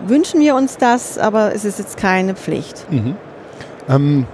wünschen 0.06 0.40
wir 0.40 0.54
uns 0.54 0.76
das, 0.76 1.18
aber 1.18 1.54
es 1.54 1.64
ist 1.64 1.78
jetzt 1.78 1.96
keine 1.96 2.34
Pflicht. 2.34 2.86
Mhm. 2.90 3.16
Ähm, 3.88 4.26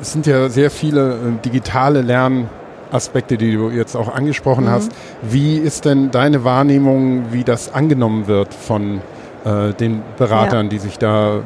es 0.00 0.12
sind 0.12 0.26
ja 0.26 0.48
sehr 0.48 0.70
viele 0.70 1.14
äh, 1.14 1.42
digitale 1.44 2.00
Lern- 2.00 2.48
Aspekte, 2.92 3.36
die 3.36 3.52
du 3.52 3.70
jetzt 3.70 3.96
auch 3.96 4.14
angesprochen 4.14 4.64
mhm. 4.64 4.70
hast. 4.70 4.92
Wie 5.22 5.56
ist 5.56 5.84
denn 5.84 6.10
deine 6.10 6.44
Wahrnehmung, 6.44 7.32
wie 7.32 7.44
das 7.44 7.72
angenommen 7.72 8.26
wird 8.26 8.54
von 8.54 9.00
äh, 9.44 9.72
den 9.74 10.02
Beratern, 10.16 10.66
ja. 10.66 10.70
die 10.70 10.78
sich 10.78 10.98
da 10.98 11.40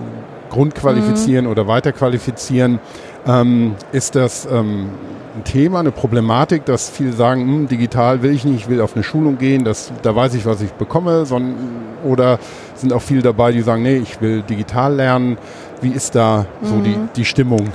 grundqualifizieren 0.50 1.46
mhm. 1.46 1.50
oder 1.50 1.66
weiterqualifizieren? 1.66 2.80
Ähm, 3.26 3.74
ist 3.92 4.14
das 4.14 4.46
ähm, 4.50 4.90
ein 5.36 5.44
Thema, 5.44 5.80
eine 5.80 5.90
Problematik, 5.90 6.64
dass 6.64 6.90
viele 6.90 7.12
sagen, 7.12 7.42
hm, 7.42 7.68
digital 7.68 8.22
will 8.22 8.32
ich 8.32 8.44
nicht, 8.44 8.56
ich 8.56 8.68
will 8.68 8.80
auf 8.80 8.94
eine 8.94 9.04
Schulung 9.04 9.38
gehen, 9.38 9.64
das, 9.64 9.92
da 10.02 10.14
weiß 10.14 10.34
ich, 10.34 10.46
was 10.46 10.60
ich 10.60 10.72
bekomme, 10.72 11.26
sondern, 11.26 11.56
oder 12.04 12.38
sind 12.74 12.92
auch 12.92 13.02
viele 13.02 13.22
dabei, 13.22 13.52
die 13.52 13.62
sagen, 13.62 13.82
nee, 13.82 13.96
ich 13.96 14.20
will 14.20 14.42
digital 14.42 14.94
lernen. 14.94 15.38
Wie 15.80 15.90
ist 15.90 16.14
da 16.14 16.46
so 16.62 16.74
mhm. 16.74 16.84
die, 16.84 16.96
die 17.16 17.24
Stimmung? 17.24 17.68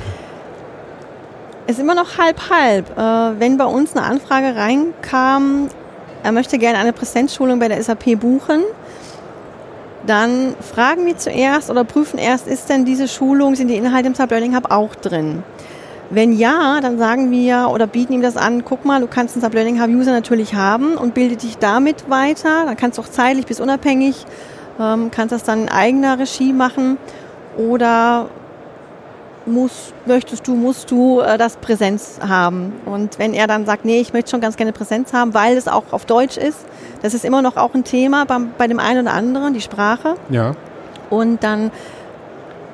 Ist 1.67 1.79
immer 1.79 1.95
noch 1.95 2.17
halb-halb. 2.17 2.97
Äh, 2.97 3.39
wenn 3.39 3.57
bei 3.57 3.65
uns 3.65 3.95
eine 3.95 4.05
Anfrage 4.05 4.55
reinkam, 4.55 5.69
er 6.23 6.31
möchte 6.31 6.57
gerne 6.57 6.77
eine 6.77 6.93
Präsenzschulung 6.93 7.59
bei 7.59 7.67
der 7.67 7.81
SAP 7.81 8.19
buchen, 8.19 8.63
dann 10.05 10.55
fragen 10.59 11.05
wir 11.05 11.17
zuerst 11.17 11.69
oder 11.69 11.83
prüfen 11.83 12.17
erst, 12.17 12.47
ist 12.47 12.69
denn 12.69 12.85
diese 12.85 13.07
Schulung, 13.07 13.55
sind 13.55 13.69
die 13.69 13.75
Inhalte 13.75 14.07
im 14.07 14.15
Sublearning 14.15 14.55
Hub 14.55 14.71
auch 14.71 14.95
drin? 14.95 15.43
Wenn 16.09 16.33
ja, 16.33 16.79
dann 16.81 16.97
sagen 16.97 17.31
wir 17.31 17.69
oder 17.71 17.87
bieten 17.87 18.13
ihm 18.13 18.21
das 18.21 18.37
an, 18.37 18.65
guck 18.65 18.85
mal, 18.85 19.01
du 19.01 19.07
kannst 19.07 19.35
einen 19.35 19.43
Sublearning 19.43 19.81
Hub 19.81 19.89
User 19.89 20.11
natürlich 20.11 20.53
haben 20.53 20.95
und 20.95 21.13
bilde 21.13 21.37
dich 21.37 21.57
damit 21.57 22.09
weiter. 22.09 22.65
Dann 22.65 22.77
kannst 22.77 22.97
du 22.97 23.01
auch 23.01 23.07
zeitlich 23.07 23.45
bis 23.45 23.59
unabhängig, 23.59 24.25
ähm, 24.79 25.09
kannst 25.11 25.31
das 25.31 25.43
dann 25.43 25.63
in 25.63 25.69
eigener 25.69 26.19
Regie 26.19 26.53
machen 26.53 26.97
oder 27.57 28.27
musst, 29.45 29.93
möchtest 30.05 30.47
du, 30.47 30.55
musst 30.55 30.89
du 30.91 31.19
äh, 31.19 31.37
das 31.37 31.57
Präsenz 31.57 32.19
haben. 32.27 32.73
Und 32.85 33.19
wenn 33.19 33.33
er 33.33 33.47
dann 33.47 33.65
sagt, 33.65 33.85
nee, 33.85 33.99
ich 33.99 34.13
möchte 34.13 34.31
schon 34.31 34.41
ganz 34.41 34.57
gerne 34.57 34.71
Präsenz 34.71 35.13
haben, 35.13 35.33
weil 35.33 35.57
es 35.57 35.67
auch 35.67 35.91
auf 35.91 36.05
Deutsch 36.05 36.37
ist, 36.37 36.59
das 37.01 37.13
ist 37.13 37.25
immer 37.25 37.41
noch 37.41 37.57
auch 37.57 37.73
ein 37.73 37.83
Thema 37.83 38.25
bei, 38.25 38.37
bei 38.57 38.67
dem 38.67 38.79
einen 38.79 39.07
oder 39.07 39.15
anderen, 39.15 39.53
die 39.53 39.61
Sprache. 39.61 40.15
Ja. 40.29 40.53
Und 41.09 41.43
dann 41.43 41.71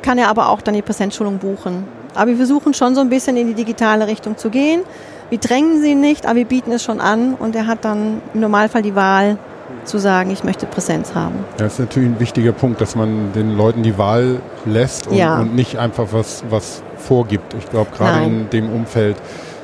kann 0.02 0.18
er 0.18 0.30
aber 0.30 0.50
auch 0.50 0.62
dann 0.62 0.76
die 0.76 0.82
Präsenzschulung 0.82 1.40
buchen. 1.40 1.86
Aber 2.16 2.28
wir 2.28 2.38
versuchen 2.38 2.74
schon 2.74 2.96
so 2.96 3.02
ein 3.02 3.10
bisschen 3.10 3.38
in 3.38 3.48
die 3.48 3.54
digitale 3.54 4.08
Richtung 4.08 4.38
zu 4.38 4.50
gehen. 4.50 4.82
Wir 5.30 5.38
drängen 5.38 5.82
sie 5.82 5.96
nicht, 5.96 6.26
aber 6.26 6.36
wir 6.36 6.46
bieten 6.46 6.72
es 6.72 6.84
schon 6.84 7.00
an 7.00 7.36
und 7.36 7.56
er 7.56 7.68
hat 7.68 7.86
dann 7.86 8.22
im 8.34 8.40
Normalfall 8.40 8.82
die 8.82 8.96
Wahl, 8.96 9.38
zu 9.86 9.98
sagen, 9.98 10.32
ich 10.32 10.44
möchte 10.44 10.66
Präsenz 10.66 11.16
haben. 11.16 11.36
Das 11.58 11.74
ist 11.74 11.80
natürlich 11.80 12.10
ein 12.10 12.20
wichtiger 12.20 12.52
Punkt, 12.52 12.82
dass 12.82 12.96
man 12.96 13.34
den 13.34 13.56
Leuten 13.56 13.84
die 13.84 13.98
Wahl 13.98 14.42
lässt 14.66 15.08
und, 15.08 15.16
ja. 15.16 15.40
und 15.40 15.56
nicht 15.56 15.78
einfach 15.78 16.08
was, 16.12 16.44
was 16.50 16.84
vorgibt. 16.98 17.54
Ich 17.56 17.70
glaube, 17.70 17.90
gerade 17.96 18.26
in 18.26 18.50
dem 18.50 18.72
Umfeld 18.72 19.18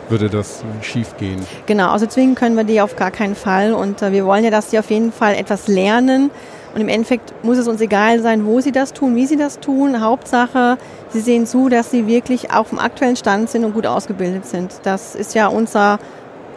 würde 0.10 0.30
das 0.30 0.64
schief 0.82 1.18
gehen. 1.18 1.42
Genau, 1.66 1.90
also 1.90 2.06
zwingen 2.06 2.36
können 2.36 2.56
wir 2.56 2.64
die 2.64 2.82
auf 2.82 2.96
gar 2.96 3.12
keinen 3.12 3.36
Fall 3.36 3.74
und 3.74 4.02
äh, 4.02 4.12
wir 4.12 4.26
wollen 4.26 4.44
ja, 4.44 4.52
dass 4.52 4.72
sie 4.72 4.80
auf 4.80 4.90
jeden 4.90 5.12
Fall 5.12 5.34
etwas 5.34 5.68
lernen 5.68 6.30
und 6.76 6.82
im 6.82 6.90
Endeffekt 6.90 7.34
muss 7.44 7.58
es 7.58 7.70
uns 7.70 7.80
egal 7.80 8.20
sein, 8.20 8.46
wo 8.46 8.60
sie 8.60 8.74
das 8.74 8.92
tun, 8.92 9.16
wie 9.16 9.26
sie 9.26 9.38
das 9.38 9.62
tun. 9.62 10.02
Hauptsache, 10.02 10.78
sie 11.10 11.22
sehen 11.22 11.48
zu, 11.48 11.70
dass 11.70 11.90
sie 11.90 12.06
wirklich 12.06 12.52
auf 12.52 12.70
dem 12.70 12.80
aktuellen 12.80 13.16
Stand 13.16 13.50
sind 13.50 13.64
und 13.64 13.74
gut 13.74 13.88
ausgebildet 13.88 14.46
sind. 14.46 14.74
Das 14.84 15.16
ist 15.16 15.34
ja 15.36 15.48
unser 15.48 16.00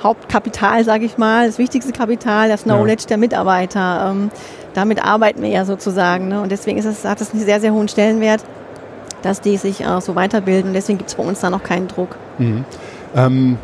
Hauptkapital, 0.02 0.85
sage 0.85 1.05
ich 1.05 1.19
mal, 1.19 1.47
das 1.47 1.59
wichtigste 1.59 1.93
Kapital, 1.93 2.49
das 2.49 2.62
Knowledge 2.62 3.02
ja. 3.02 3.09
der 3.09 3.19
Mitarbeiter. 3.19 4.11
Ähm, 4.11 4.31
damit 4.75 5.05
arbeiten 5.05 5.43
wir 5.43 5.49
ja 5.49 5.64
sozusagen. 5.64 6.28
Ne? 6.28 6.40
Und 6.40 6.52
deswegen 6.52 6.78
ist 6.78 6.85
es, 6.85 7.05
hat 7.05 7.21
es 7.21 7.33
einen 7.33 7.45
sehr, 7.45 7.61
sehr 7.61 7.73
hohen 7.73 7.88
Stellenwert. 7.88 8.45
dass 9.23 9.40
die 9.40 9.57
sich 9.57 9.81
äh, 9.81 10.00
so 10.00 10.14
weiterbilden. 10.14 10.73
Deswegen 10.73 10.99
gibt 10.99 11.11
es 11.11 11.17
bei 11.17 11.25
uns 11.25 11.40
da 11.40 11.50
noch 11.50 11.62
keinen 11.62 11.88
Druck. 11.88 12.17
Mhm. 12.38 12.64
Ähm, 13.14 13.59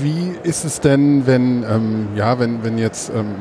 wie 0.00 0.34
ist 0.42 0.64
es 0.64 0.80
denn, 0.80 1.26
wenn, 1.26 1.62
ähm, 1.62 2.08
ja, 2.14 2.38
wenn, 2.38 2.64
wenn 2.64 2.78
jetzt 2.78 3.10
ähm, 3.10 3.34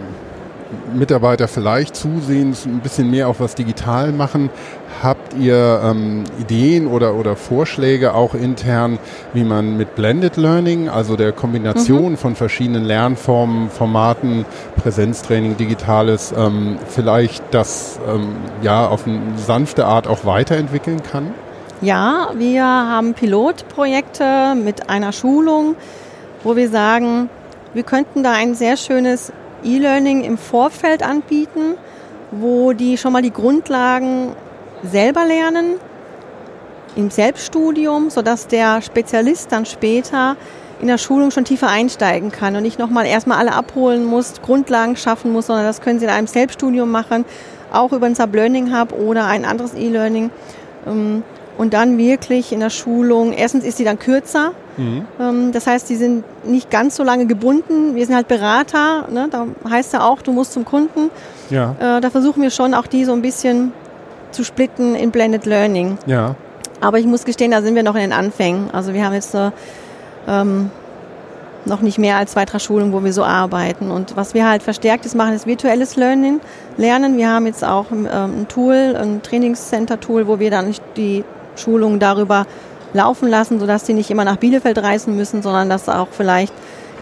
Mitarbeiter 0.93 1.47
vielleicht 1.47 1.95
zusehends 1.95 2.65
ein 2.65 2.79
bisschen 2.79 3.09
mehr 3.09 3.27
auf 3.27 3.39
was 3.39 3.55
digital 3.55 4.11
machen. 4.11 4.49
Habt 5.03 5.33
ihr 5.37 5.81
ähm, 5.83 6.23
Ideen 6.39 6.87
oder, 6.87 7.15
oder 7.15 7.35
Vorschläge 7.35 8.13
auch 8.13 8.33
intern, 8.33 8.97
wie 9.33 9.43
man 9.43 9.77
mit 9.77 9.95
Blended 9.95 10.37
Learning, 10.37 10.89
also 10.89 11.15
der 11.15 11.31
Kombination 11.31 12.11
mhm. 12.11 12.17
von 12.17 12.35
verschiedenen 12.35 12.85
Lernformen, 12.85 13.69
Formaten, 13.69 14.45
Präsenztraining, 14.77 15.57
Digitales, 15.57 16.33
ähm, 16.37 16.77
vielleicht 16.87 17.43
das 17.51 17.99
ähm, 18.07 18.35
ja 18.61 18.87
auf 18.87 19.05
eine 19.05 19.19
sanfte 19.37 19.85
Art 19.85 20.07
auch 20.07 20.25
weiterentwickeln 20.25 21.01
kann? 21.03 21.33
Ja, 21.81 22.29
wir 22.35 22.63
haben 22.63 23.13
Pilotprojekte 23.13 24.55
mit 24.55 24.89
einer 24.89 25.11
Schulung, 25.11 25.75
wo 26.43 26.55
wir 26.55 26.69
sagen, 26.69 27.29
wir 27.73 27.83
könnten 27.83 28.23
da 28.23 28.31
ein 28.31 28.55
sehr 28.55 28.77
schönes 28.77 29.33
E-Learning 29.65 30.23
im 30.23 30.37
Vorfeld 30.37 31.03
anbieten, 31.03 31.75
wo 32.31 32.73
die 32.73 32.97
schon 32.97 33.13
mal 33.13 33.21
die 33.21 33.33
Grundlagen 33.33 34.31
selber 34.83 35.25
lernen 35.25 35.75
im 36.95 37.09
Selbststudium, 37.09 38.09
sodass 38.09 38.47
der 38.47 38.81
Spezialist 38.81 39.51
dann 39.51 39.65
später 39.65 40.37
in 40.81 40.87
der 40.87 40.97
Schulung 40.97 41.31
schon 41.31 41.45
tiefer 41.45 41.67
einsteigen 41.67 42.31
kann 42.31 42.55
und 42.55 42.63
nicht 42.63 42.79
nochmal 42.79 43.05
erstmal 43.05 43.37
alle 43.37 43.53
abholen 43.53 44.05
muss, 44.05 44.41
Grundlagen 44.41 44.95
schaffen 44.95 45.31
muss, 45.31 45.47
sondern 45.47 45.65
das 45.65 45.81
können 45.81 45.99
sie 45.99 46.05
in 46.05 46.11
einem 46.11 46.27
Selbststudium 46.27 46.89
machen, 46.91 47.25
auch 47.71 47.91
über 47.91 48.05
ein 48.05 48.15
Sublearning 48.15 48.77
Hub 48.77 48.93
oder 48.93 49.25
ein 49.25 49.45
anderes 49.45 49.73
E-Learning. 49.73 50.31
Und 51.57 51.73
dann 51.73 51.97
wirklich 51.97 52.51
in 52.51 52.59
der 52.59 52.69
Schulung, 52.69 53.31
erstens 53.31 53.63
ist 53.63 53.77
sie 53.77 53.85
dann 53.85 53.99
kürzer, 53.99 54.51
Mhm. 54.77 55.05
Ähm, 55.19 55.51
das 55.51 55.67
heißt, 55.67 55.89
die 55.89 55.95
sind 55.95 56.23
nicht 56.45 56.69
ganz 56.69 56.95
so 56.95 57.03
lange 57.03 57.25
gebunden. 57.25 57.95
Wir 57.95 58.05
sind 58.05 58.15
halt 58.15 58.27
Berater, 58.27 59.07
ne? 59.09 59.27
da 59.31 59.47
heißt 59.69 59.93
ja 59.93 60.03
auch, 60.03 60.21
du 60.21 60.31
musst 60.31 60.53
zum 60.53 60.65
Kunden. 60.65 61.09
Ja. 61.49 61.75
Äh, 61.79 62.01
da 62.01 62.09
versuchen 62.09 62.41
wir 62.41 62.49
schon 62.49 62.73
auch 62.73 62.87
die 62.87 63.05
so 63.05 63.13
ein 63.13 63.21
bisschen 63.21 63.71
zu 64.31 64.43
splitten 64.43 64.95
in 64.95 65.11
Blended 65.11 65.45
Learning. 65.45 65.97
Ja. 66.05 66.35
Aber 66.81 66.99
ich 66.99 67.05
muss 67.05 67.23
gestehen, 67.23 67.51
da 67.51 67.61
sind 67.61 67.75
wir 67.75 67.83
noch 67.83 67.95
in 67.95 68.01
den 68.01 68.13
Anfängen. 68.13 68.69
Also 68.71 68.93
wir 68.93 69.05
haben 69.05 69.13
jetzt 69.13 69.33
äh, 69.33 69.51
ähm, 70.27 70.69
noch 71.63 71.81
nicht 71.81 71.97
mehr 71.97 72.17
als 72.17 72.31
zwei, 72.31 72.45
drei 72.45 72.59
Schulungen, 72.59 72.91
wo 72.91 73.03
wir 73.03 73.13
so 73.13 73.23
arbeiten. 73.23 73.91
Und 73.91 74.17
was 74.17 74.33
wir 74.33 74.47
halt 74.47 74.61
verstärktes 74.61 75.15
machen, 75.15 75.33
ist 75.33 75.47
virtuelles 75.47 75.95
Learning, 75.95 76.41
Lernen. 76.77 77.17
Wir 77.17 77.29
haben 77.29 77.45
jetzt 77.45 77.63
auch 77.63 77.85
ähm, 77.91 78.07
ein 78.07 78.47
Tool, 78.49 78.95
ein 78.97 79.21
Trainingscenter-Tool, 79.23 80.27
wo 80.27 80.39
wir 80.39 80.51
dann 80.51 80.75
die 80.97 81.23
Schulungen 81.55 81.99
darüber 81.99 82.45
laufen 82.93 83.29
lassen, 83.29 83.59
sodass 83.59 83.83
die 83.83 83.93
nicht 83.93 84.09
immer 84.09 84.23
nach 84.23 84.37
Bielefeld 84.37 84.77
reisen 84.77 85.15
müssen, 85.15 85.41
sondern 85.41 85.69
dass 85.69 85.89
auch 85.89 86.07
vielleicht 86.11 86.53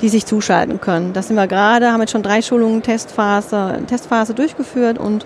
die 0.02 0.10
sich 0.10 0.26
zuschalten 0.26 0.82
können. 0.82 1.14
Das 1.14 1.28
sind 1.28 1.38
wir 1.38 1.48
gerade, 1.48 1.94
haben 1.94 2.02
jetzt 2.02 2.12
schon 2.12 2.24
drei 2.24 2.42
Schulungen 2.42 2.82
Testphase, 2.82 3.80
Testphase 3.88 4.34
durchgeführt 4.34 4.98
und 4.98 5.26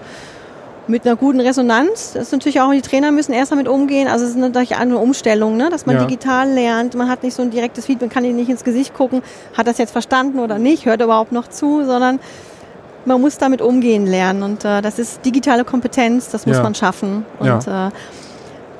mit 0.88 1.06
einer 1.06 1.16
guten 1.16 1.40
Resonanz. 1.40 2.14
Das 2.14 2.28
ist 2.28 2.32
natürlich 2.32 2.62
auch, 2.62 2.72
die 2.72 2.82
Trainer 2.82 3.12
müssen 3.12 3.34
erst 3.34 3.52
damit 3.52 3.68
umgehen. 3.68 4.08
Also 4.08 4.24
es 4.24 4.32
ist 4.32 4.38
natürlich 4.38 4.78
eine 4.78 4.98
Umstellung, 4.98 5.58
ne? 5.58 5.70
dass 5.70 5.86
man 5.86 5.96
ja. 5.96 6.06
digital 6.06 6.50
lernt. 6.50 6.96
Man 6.96 7.10
hat 7.10 7.24
nicht 7.24 7.34
so 7.34 7.42
ein 7.42 7.50
direktes 7.50 7.86
Feedback, 7.88 8.12
kann 8.12 8.24
ihnen 8.24 8.38
nicht 8.38 8.50
ins 8.50 8.64
Gesicht 8.64 8.94
gucken, 8.94 9.22
hat 9.58 9.68
das 9.68 9.80
jetzt 9.80 9.92
verstanden 9.92 10.40
oder 10.40 10.60
nicht, 10.60 10.86
hört 10.86 11.02
überhaupt 11.02 11.32
noch 11.32 11.48
zu, 11.48 11.84
sondern 11.84 12.20
man 13.06 13.20
muss 13.20 13.38
damit 13.38 13.62
umgehen 13.62 14.06
lernen. 14.06 14.44
Und 14.44 14.64
äh, 14.64 14.82
das 14.82 15.00
ist 15.00 15.26
digitale 15.26 15.66
Kompetenz, 15.66 16.30
das 16.30 16.46
muss 16.46 16.58
ja. 16.58 16.64
man 16.64 16.76
schaffen. 16.76 17.26
Und 17.40 17.66
ja. 17.66 17.88
äh, 17.88 17.92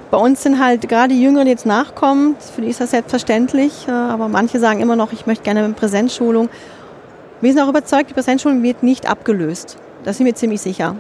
bei 0.10 0.18
uns 0.18 0.44
sind 0.44 0.60
halt 0.60 0.88
gerade 0.88 1.14
die 1.14 1.22
Jüngeren, 1.22 1.48
jetzt 1.48 1.66
nachkommen, 1.66 2.36
für 2.56 2.62
die 2.62 2.70
ist 2.70 2.80
das 2.80 2.92
selbstverständlich, 2.92 3.88
äh, 3.88 3.92
aber 3.92 4.28
manche 4.30 4.60
sagen 4.60 4.80
immer 4.80 4.96
noch, 4.96 5.12
ich 5.12 5.26
möchte 5.26 5.44
gerne 5.44 5.64
eine 5.64 5.74
Präsenzschulung. 5.74 6.50
Wir 7.42 7.54
sind 7.54 7.62
auch 7.62 7.70
überzeugt, 7.70 8.10
die 8.10 8.14
Präsenzschulung 8.14 8.64
wird 8.64 8.84
nicht 8.84 9.10
abgelöst. 9.10 9.78
Da 10.04 10.14
sind 10.14 10.26
wir 10.26 10.36
ziemlich 10.36 10.62
sicher. 10.62 10.96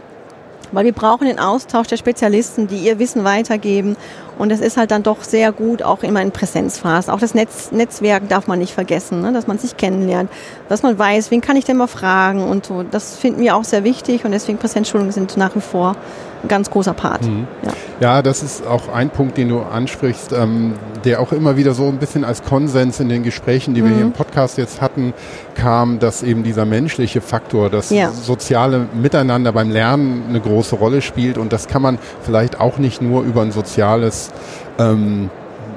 Weil 0.73 0.83
wir 0.83 0.91
brauchen 0.91 1.25
den 1.25 1.39
Austausch 1.39 1.87
der 1.87 1.95
Spezialisten, 1.95 2.67
die 2.67 2.79
ihr 2.79 2.99
Wissen 2.99 3.23
weitergeben. 3.23 3.95
Und 4.37 4.51
es 4.51 4.59
ist 4.59 4.75
halt 4.75 4.91
dann 4.91 5.01
doch 5.01 5.23
sehr 5.23 5.53
gut, 5.53 5.81
auch 5.81 6.03
immer 6.03 6.21
in 6.21 6.31
Präsenzphasen. 6.31 7.13
Auch 7.13 7.19
das 7.19 7.33
Netz, 7.33 7.71
Netzwerk 7.71 8.27
darf 8.27 8.47
man 8.47 8.59
nicht 8.59 8.73
vergessen, 8.73 9.21
ne? 9.21 9.31
dass 9.31 9.47
man 9.47 9.57
sich 9.57 9.77
kennenlernt, 9.77 10.29
dass 10.67 10.83
man 10.83 10.99
weiß, 10.99 11.31
wen 11.31 11.39
kann 11.39 11.55
ich 11.55 11.63
denn 11.63 11.77
mal 11.77 11.87
fragen 11.87 12.43
und 12.43 12.65
so. 12.65 12.83
Das 12.83 13.15
finden 13.15 13.39
wir 13.39 13.55
auch 13.55 13.63
sehr 13.63 13.85
wichtig 13.85 14.25
und 14.25 14.31
deswegen 14.31 14.57
Präsenzschulungen 14.57 15.13
sind 15.13 15.37
nach 15.37 15.55
wie 15.55 15.61
vor 15.61 15.95
ein 16.43 16.47
ganz 16.47 16.69
großer 16.69 16.93
Part. 16.93 17.23
Mhm. 17.23 17.47
Ja. 17.63 17.71
ja. 17.99 18.21
das 18.21 18.43
ist 18.43 18.65
auch 18.65 18.89
ein 18.93 19.09
Punkt, 19.09 19.37
den 19.37 19.49
du 19.49 19.61
ansprichst, 19.61 20.33
ähm, 20.33 20.73
der 21.03 21.19
auch 21.19 21.31
immer 21.31 21.57
wieder 21.57 21.73
so 21.73 21.87
ein 21.87 21.97
bisschen 21.97 22.23
als 22.23 22.43
Konsens 22.43 22.99
in 22.99 23.09
den 23.09 23.23
Gesprächen, 23.23 23.73
die 23.73 23.81
mhm. 23.81 23.85
wir 23.87 23.95
hier 23.95 24.05
im 24.05 24.13
Podcast 24.13 24.57
jetzt 24.57 24.81
hatten, 24.81 25.13
kam, 25.55 25.99
dass 25.99 26.23
eben 26.23 26.43
dieser 26.43 26.65
menschliche 26.65 27.21
Faktor, 27.21 27.69
das 27.69 27.89
ja. 27.89 28.11
soziale 28.11 28.87
Miteinander 28.93 29.51
beim 29.51 29.71
Lernen 29.71 30.25
eine 30.29 30.39
große 30.39 30.75
Rolle 30.75 31.01
spielt 31.01 31.37
und 31.37 31.53
das 31.53 31.67
kann 31.67 31.81
man 31.81 31.97
vielleicht 32.21 32.59
auch 32.59 32.77
nicht 32.77 33.01
nur 33.01 33.23
über 33.23 33.41
ein 33.41 33.51
soziales 33.51 34.31
ähm, 34.79 35.29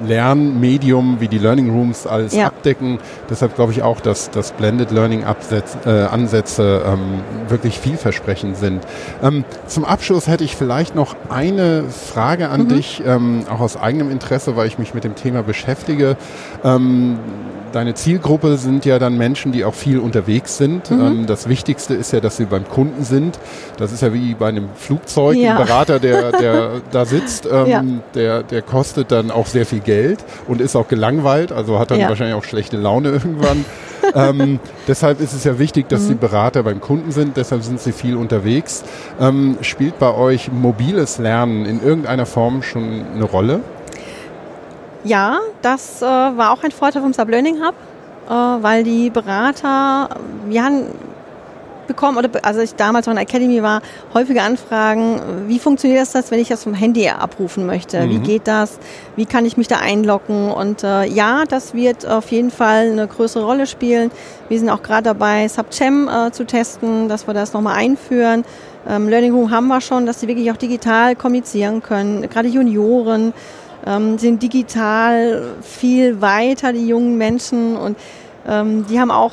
Lernmedium 0.04 1.20
wie 1.20 1.28
die 1.28 1.38
Learning 1.38 1.70
Rooms 1.70 2.06
alles 2.06 2.34
ja. 2.34 2.46
abdecken. 2.46 2.98
Deshalb 3.28 3.54
glaube 3.54 3.72
ich 3.72 3.82
auch, 3.82 4.00
dass, 4.00 4.30
dass 4.30 4.52
Blended 4.52 4.90
Learning 4.90 5.24
Absetz, 5.24 5.76
äh, 5.84 5.90
Ansätze 5.90 6.82
ähm, 6.86 7.20
wirklich 7.48 7.78
vielversprechend 7.78 8.56
sind. 8.56 8.86
Ähm, 9.22 9.44
zum 9.66 9.84
Abschluss 9.84 10.26
hätte 10.26 10.44
ich 10.44 10.56
vielleicht 10.56 10.94
noch 10.94 11.16
eine 11.28 11.84
Frage 11.84 12.48
an 12.48 12.62
mhm. 12.62 12.68
dich, 12.68 13.02
ähm, 13.06 13.44
auch 13.50 13.60
aus 13.60 13.76
eigenem 13.76 14.10
Interesse, 14.10 14.56
weil 14.56 14.66
ich 14.66 14.78
mich 14.78 14.94
mit 14.94 15.04
dem 15.04 15.14
Thema 15.14 15.42
beschäftige. 15.42 16.16
Ähm, 16.64 17.18
deine 17.72 17.94
Zielgruppe 17.94 18.56
sind 18.56 18.84
ja 18.84 18.98
dann 18.98 19.16
Menschen, 19.16 19.52
die 19.52 19.64
auch 19.64 19.74
viel 19.74 19.98
unterwegs 19.98 20.56
sind. 20.58 20.90
Mhm. 20.90 21.00
Ähm, 21.00 21.26
das 21.26 21.48
Wichtigste 21.48 21.94
ist 21.94 22.12
ja, 22.12 22.20
dass 22.20 22.36
sie 22.36 22.44
beim 22.44 22.68
Kunden 22.68 23.04
sind. 23.04 23.38
Das 23.76 23.92
ist 23.92 24.02
ja 24.02 24.12
wie 24.12 24.34
bei 24.34 24.48
einem 24.48 24.68
Flugzeug. 24.74 25.36
Ja. 25.36 25.52
Ein 25.52 25.66
Berater, 25.66 25.98
der, 25.98 26.32
der 26.32 26.70
da 26.90 27.04
sitzt, 27.04 27.46
ähm, 27.50 27.66
ja. 27.66 27.84
der, 28.14 28.42
der 28.42 28.62
kostet 28.62 29.12
dann 29.12 29.30
auch 29.30 29.46
sehr 29.46 29.66
viel 29.66 29.80
Geld 29.80 30.18
und 30.48 30.60
ist 30.60 30.76
auch 30.76 30.88
gelangweilt, 30.88 31.52
also 31.52 31.78
hat 31.78 31.90
dann 31.90 32.00
ja. 32.00 32.08
wahrscheinlich 32.08 32.36
auch 32.36 32.44
schlechte 32.44 32.76
Laune 32.76 33.08
irgendwann. 33.10 33.64
ähm, 34.14 34.60
deshalb 34.88 35.20
ist 35.20 35.32
es 35.32 35.44
ja 35.44 35.58
wichtig, 35.58 35.88
dass 35.88 36.02
mhm. 36.02 36.08
die 36.08 36.14
Berater 36.14 36.62
beim 36.62 36.80
Kunden 36.80 37.12
sind, 37.12 37.36
deshalb 37.36 37.62
sind 37.62 37.80
sie 37.80 37.92
viel 37.92 38.16
unterwegs. 38.16 38.82
Ähm, 39.20 39.58
spielt 39.60 39.98
bei 39.98 40.12
euch 40.14 40.50
mobiles 40.50 41.18
Lernen 41.18 41.66
in 41.66 41.82
irgendeiner 41.82 42.26
Form 42.26 42.62
schon 42.62 43.04
eine 43.14 43.24
Rolle? 43.24 43.60
Ja, 45.04 45.40
das 45.62 46.02
äh, 46.02 46.04
war 46.04 46.52
auch 46.52 46.62
ein 46.62 46.70
Vorteil 46.70 47.02
vom 47.02 47.12
Sublearning 47.12 47.62
Hub, 47.64 47.74
äh, 48.28 48.62
weil 48.62 48.84
die 48.84 49.10
Berater, 49.10 50.10
wir 50.46 50.64
haben 50.64 50.86
bekommen, 51.90 52.18
oder 52.18 52.28
also 52.44 52.60
ich 52.60 52.76
damals 52.76 53.06
noch 53.06 53.12
in 53.12 53.16
der 53.16 53.24
Academy 53.24 53.62
war, 53.64 53.82
häufige 54.14 54.42
Anfragen, 54.42 55.20
wie 55.48 55.58
funktioniert 55.58 56.06
das, 56.14 56.30
wenn 56.30 56.38
ich 56.38 56.46
das 56.46 56.62
vom 56.62 56.74
Handy 56.74 57.08
abrufen 57.08 57.66
möchte? 57.66 58.06
Mhm. 58.06 58.10
Wie 58.10 58.18
geht 58.18 58.46
das? 58.46 58.78
Wie 59.16 59.26
kann 59.26 59.44
ich 59.44 59.56
mich 59.56 59.66
da 59.66 59.78
einloggen? 59.78 60.52
Und 60.52 60.84
äh, 60.84 61.06
ja, 61.06 61.44
das 61.48 61.74
wird 61.74 62.06
auf 62.06 62.30
jeden 62.30 62.52
Fall 62.52 62.92
eine 62.92 63.08
größere 63.08 63.44
Rolle 63.44 63.66
spielen. 63.66 64.12
Wir 64.48 64.58
sind 64.60 64.70
auch 64.70 64.82
gerade 64.82 65.02
dabei, 65.02 65.48
SubChem 65.48 66.08
äh, 66.08 66.30
zu 66.30 66.44
testen, 66.44 67.08
dass 67.08 67.26
wir 67.26 67.34
das 67.34 67.54
nochmal 67.54 67.76
einführen. 67.76 68.44
Ähm, 68.88 69.08
Learning 69.08 69.32
Room 69.32 69.50
haben 69.50 69.66
wir 69.66 69.80
schon, 69.80 70.06
dass 70.06 70.20
sie 70.20 70.28
wirklich 70.28 70.52
auch 70.52 70.56
digital 70.56 71.16
kommunizieren 71.16 71.82
können, 71.82 72.22
gerade 72.30 72.48
Junioren 72.48 73.32
ähm, 73.86 74.18
sind 74.18 74.42
digital 74.42 75.54
viel 75.62 76.20
weiter, 76.20 76.72
die 76.72 76.86
jungen 76.86 77.18
Menschen. 77.18 77.76
Und 77.76 77.96
ähm, 78.48 78.86
die 78.88 79.00
haben 79.00 79.10
auch 79.10 79.32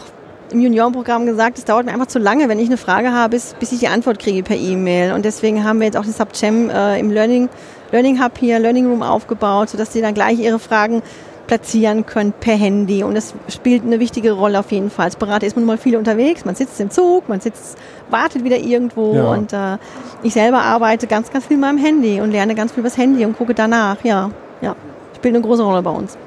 im 0.51 0.61
Juniorenprogramm 0.61 1.25
gesagt, 1.25 1.57
es 1.57 1.65
dauert 1.65 1.85
mir 1.85 1.93
einfach 1.93 2.07
zu 2.07 2.19
lange, 2.19 2.47
wenn 2.47 2.59
ich 2.59 2.67
eine 2.67 2.77
Frage 2.77 3.11
habe, 3.11 3.31
bis, 3.31 3.55
bis 3.59 3.71
ich 3.71 3.79
die 3.79 3.87
Antwort 3.87 4.19
kriege 4.19 4.43
per 4.43 4.55
E-Mail. 4.55 5.13
Und 5.13 5.25
deswegen 5.25 5.63
haben 5.63 5.79
wir 5.79 5.85
jetzt 5.85 5.97
auch 5.97 6.03
den 6.03 6.13
Subchem 6.13 6.69
äh, 6.69 6.99
im 6.99 7.11
Learning, 7.11 7.49
Learning 7.91 8.23
Hub 8.23 8.37
hier, 8.37 8.59
Learning 8.59 8.87
Room 8.87 9.03
aufgebaut, 9.03 9.69
sodass 9.69 9.91
sie 9.91 10.01
dann 10.01 10.13
gleich 10.13 10.39
ihre 10.39 10.59
Fragen 10.59 11.01
platzieren 11.47 12.05
können 12.05 12.33
per 12.39 12.55
Handy. 12.55 13.03
Und 13.03 13.15
das 13.15 13.33
spielt 13.47 13.83
eine 13.83 13.99
wichtige 13.99 14.33
Rolle 14.33 14.59
auf 14.59 14.71
jeden 14.71 14.89
Fall. 14.89 15.05
Als 15.05 15.15
Berater 15.15 15.47
ist 15.47 15.55
man 15.55 15.65
nun 15.65 15.75
mal 15.75 15.77
viel 15.77 15.95
unterwegs. 15.95 16.45
Man 16.45 16.55
sitzt 16.55 16.79
im 16.79 16.91
Zug, 16.91 17.27
man 17.29 17.39
sitzt, 17.39 17.77
wartet 18.09 18.43
wieder 18.43 18.57
irgendwo. 18.57 19.15
Ja. 19.15 19.31
Und 19.31 19.53
äh, 19.53 19.77
ich 20.23 20.33
selber 20.33 20.61
arbeite 20.61 21.07
ganz, 21.07 21.31
ganz 21.31 21.45
viel 21.45 21.57
mit 21.57 21.65
meinem 21.65 21.77
Handy 21.77 22.21
und 22.21 22.31
lerne 22.31 22.53
ganz 22.53 22.73
viel 22.73 22.81
über 22.81 22.89
das 22.89 22.97
Handy 22.97 23.25
und 23.25 23.37
gucke 23.37 23.53
danach. 23.53 24.03
Ja, 24.03 24.29
ja. 24.61 24.75
Spielt 25.15 25.35
eine 25.35 25.43
große 25.43 25.63
Rolle 25.63 25.81
bei 25.81 25.91
uns. 25.91 26.17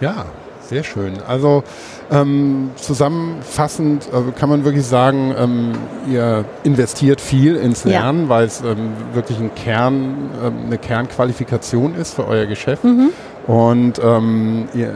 Ja, 0.00 0.26
sehr 0.68 0.82
schön. 0.82 1.14
Also 1.26 1.62
ähm, 2.10 2.70
zusammenfassend 2.76 4.08
äh, 4.08 4.32
kann 4.32 4.48
man 4.48 4.64
wirklich 4.64 4.86
sagen, 4.86 5.34
ähm, 5.38 5.72
ihr 6.10 6.44
investiert 6.64 7.20
viel 7.20 7.56
ins 7.56 7.84
Lernen, 7.84 8.24
ja. 8.24 8.28
weil 8.28 8.46
es 8.46 8.60
ähm, 8.60 8.92
wirklich 9.12 9.38
ein 9.38 9.54
Kern, 9.54 10.30
ähm, 10.44 10.52
eine 10.66 10.78
Kernqualifikation 10.78 11.94
ist 11.94 12.14
für 12.14 12.26
euer 12.26 12.46
Geschäft. 12.46 12.84
Mhm. 12.84 13.10
Und 13.46 14.00
ähm, 14.02 14.68
ihr, 14.74 14.92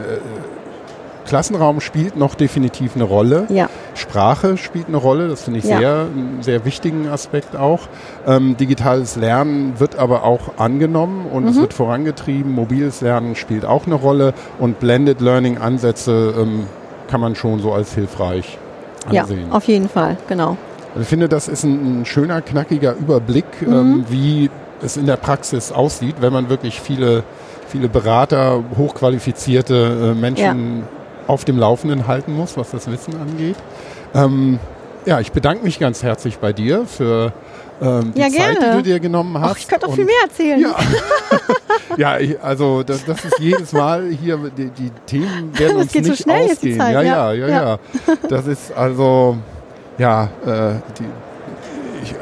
Klassenraum 1.25 1.79
spielt 1.79 2.15
noch 2.17 2.33
definitiv 2.33 2.95
eine 2.95 3.03
Rolle. 3.03 3.45
Ja. 3.49 3.69
Sprache 3.93 4.57
spielt 4.57 4.87
eine 4.87 4.97
Rolle, 4.97 5.27
das 5.27 5.43
finde 5.43 5.59
ich 5.59 5.65
Ja. 5.65 5.77
sehr, 5.77 5.89
einen 6.01 6.39
sehr 6.41 6.65
wichtigen 6.65 7.07
Aspekt 7.07 7.55
auch. 7.55 7.81
Ähm, 8.25 8.57
digitales 8.57 9.15
Lernen 9.15 9.73
wird 9.79 9.95
aber 9.99 10.23
auch 10.23 10.57
angenommen 10.57 11.27
und 11.31 11.43
Mhm. 11.43 11.49
es 11.49 11.59
wird 11.59 11.73
vorangetrieben. 11.73 12.51
Mobiles 12.51 13.01
Lernen 13.01 13.35
spielt 13.35 13.63
auch 13.63 13.85
eine 13.85 13.93
Rolle 13.95 14.33
und 14.57 14.79
Blended 14.79 15.21
Learning 15.21 15.59
Ansätze 15.59 16.33
ähm, 16.35 16.65
kann 17.07 17.21
man 17.21 17.35
schon 17.35 17.59
so 17.59 17.73
als 17.73 17.93
hilfreich 17.93 18.57
Ja, 19.11 19.21
ansehen. 19.21 19.51
auf 19.51 19.65
jeden 19.65 19.87
Fall, 19.89 20.17
genau. 20.27 20.57
Also 20.95 21.01
ich 21.01 21.07
finde, 21.07 21.29
das 21.29 21.47
ist 21.47 21.63
ein, 21.63 22.01
ein 22.01 22.05
schöner, 22.05 22.41
knackiger 22.41 22.95
Überblick, 22.95 23.45
Mhm. 23.61 23.73
ähm, 23.73 24.05
wie 24.09 24.49
es 24.81 24.97
in 24.97 25.05
der 25.05 25.17
Praxis 25.17 25.71
aussieht, 25.71 26.15
wenn 26.21 26.33
man 26.33 26.49
wirklich 26.49 26.81
viele, 26.81 27.23
viele 27.69 27.87
Berater, 27.87 28.63
hochqualifizierte 28.77 30.13
äh, 30.15 30.19
Menschen 30.19 30.83
auf 31.27 31.45
dem 31.45 31.57
Laufenden 31.57 32.07
halten 32.07 32.35
muss, 32.35 32.57
was 32.57 32.71
das 32.71 32.89
Wissen 32.91 33.13
angeht. 33.21 33.55
Ähm, 34.13 34.59
ja, 35.05 35.19
ich 35.19 35.31
bedanke 35.31 35.63
mich 35.63 35.79
ganz 35.79 36.03
herzlich 36.03 36.39
bei 36.39 36.51
dir 36.53 36.85
für 36.85 37.31
ähm, 37.81 38.13
die 38.13 38.19
Ja, 38.19 38.29
Zeit, 38.29 38.57
die 38.61 38.77
du 38.77 38.83
dir 38.83 38.99
genommen 38.99 39.39
hast. 39.39 39.51
Ach, 39.51 39.57
ich 39.57 39.67
könnte 39.67 39.87
auch 39.87 39.93
viel 39.93 40.05
mehr 40.05 40.15
erzählen. 40.23 40.59
Ja, 40.59 40.75
ja 41.97 42.19
ich, 42.19 42.41
also 42.41 42.83
das, 42.83 43.05
das 43.05 43.23
ist 43.25 43.39
jedes 43.39 43.71
Mal 43.71 44.09
hier, 44.09 44.37
die, 44.57 44.69
die 44.69 44.91
Themen 45.05 45.51
werden 45.57 45.75
Das 45.75 45.83
uns 45.83 45.91
geht 45.91 46.05
so 46.05 46.11
nicht 46.11 46.23
schnell 46.23 46.47
jetzt 46.47 46.63
die 46.63 46.73
ausgehen. 46.73 46.79
Zeit, 46.79 46.93
ja, 46.93 47.01
ja, 47.01 47.31
ja. 47.31 47.33
ja, 47.33 47.47
ja, 47.47 47.61
Ja. 47.61 47.79
Das 48.27 48.47
ist 48.47 48.71
also, 48.75 49.37
ja, 49.97 50.23
äh, 50.45 50.73
die, 50.97 51.05
ich, 52.03 52.11
äh, 52.13 52.15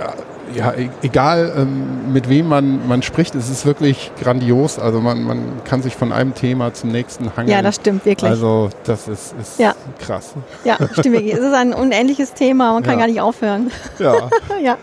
ja, 0.58 0.74
e- 0.74 0.90
egal 1.04 1.54
ähm, 1.58 2.12
mit 2.14 2.28
wem 2.30 2.48
man, 2.50 2.88
man 2.88 3.02
spricht, 3.04 3.36
es 3.36 3.50
ist 3.50 3.66
wirklich 3.66 4.12
grandios. 4.22 4.80
Also 4.80 5.00
man, 5.02 5.24
man 5.24 5.40
kann 5.66 5.82
sich 5.82 5.96
von 5.96 6.12
einem 6.12 6.34
Thema 6.34 6.74
zum 6.74 6.92
nächsten 6.92 7.26
hangeln. 7.38 7.50
Ja, 7.56 7.62
das 7.62 7.76
stimmt 7.76 8.06
wirklich. 8.06 8.30
Also 8.30 8.70
das 8.84 9.08
ist, 9.08 9.36
ist 9.40 9.60
Ja. 9.60 9.74
krass. 10.00 10.34
ja, 10.64 10.76
stimmt 10.94 11.16
wirklich. 11.16 11.34
Es 11.34 11.40
ist 11.40 11.54
ein 11.54 11.74
unendliches 11.74 12.34
Thema, 12.34 12.74
man 12.74 12.84
kann 12.84 12.94
Ja. 12.94 13.00
gar 13.06 13.08
nicht 13.08 13.22
aufhören. 13.22 13.72
Ja. 14.00 14.30
ja. 14.64 14.78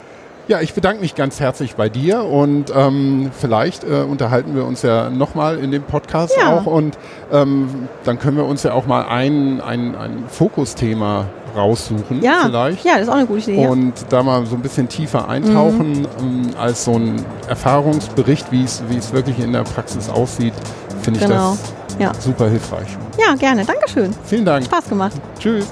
Ja, 0.46 0.60
ich 0.60 0.74
bedanke 0.74 1.00
mich 1.00 1.14
ganz 1.14 1.40
herzlich 1.40 1.74
bei 1.74 1.88
dir 1.88 2.22
und 2.22 2.66
ähm, 2.76 3.30
vielleicht 3.32 3.82
äh, 3.82 4.02
unterhalten 4.02 4.54
wir 4.54 4.66
uns 4.66 4.82
ja 4.82 5.08
nochmal 5.08 5.58
in 5.58 5.70
dem 5.70 5.82
Podcast 5.84 6.34
Ja. 6.38 6.52
auch 6.58 6.66
und 6.66 6.98
ähm, 7.32 7.88
dann 8.04 8.18
können 8.18 8.36
wir 8.36 8.44
uns 8.44 8.62
ja 8.62 8.74
auch 8.74 8.86
mal 8.86 9.06
ein, 9.08 9.62
ein, 9.62 9.96
ein 9.96 10.24
Fokusthema 10.28 11.24
raussuchen 11.54 12.22
Ja. 12.22 12.42
vielleicht. 12.46 12.84
ja, 12.84 12.92
das 12.94 13.02
ist 13.02 13.08
auch 13.08 13.14
eine 13.14 13.26
gute 13.26 13.50
Idee. 13.50 13.62
ja. 13.62 13.68
Und 13.70 13.92
da 14.08 14.22
mal 14.22 14.44
so 14.46 14.56
ein 14.56 14.62
bisschen 14.62 14.88
tiefer 14.88 15.28
eintauchen 15.28 16.06
ähm, 16.20 16.50
als 16.58 16.84
so 16.84 16.94
ein 16.94 17.24
Erfahrungsbericht, 17.48 18.50
wie 18.52 18.64
es 18.64 18.82
wie 18.88 18.96
es 18.96 19.12
wirklich 19.12 19.38
in 19.38 19.52
der 19.52 19.62
Praxis 19.64 20.08
aussieht, 20.08 20.54
finde 21.02 21.20
ich 21.20 21.26
Genau. 21.26 21.56
das 21.56 21.98
Ja. 21.98 22.12
super 22.18 22.48
hilfreich. 22.48 22.88
ja, 23.18 23.34
gerne. 23.34 23.64
Dankeschön. 23.64 24.14
Vielen 24.24 24.44
Dank. 24.44 24.64
Spaß 24.66 24.88
gemacht. 24.88 25.12
Tschüss. 25.38 25.66